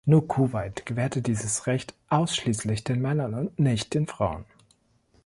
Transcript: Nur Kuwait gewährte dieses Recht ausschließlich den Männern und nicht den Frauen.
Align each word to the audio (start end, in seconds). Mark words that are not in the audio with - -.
Nur 0.03 0.27
Kuwait 0.27 0.87
gewährte 0.87 1.21
dieses 1.21 1.67
Recht 1.67 1.93
ausschließlich 2.09 2.83
den 2.83 3.03
Männern 3.03 3.35
und 3.35 3.59
nicht 3.59 3.93
den 3.93 4.07
Frauen. 4.07 4.45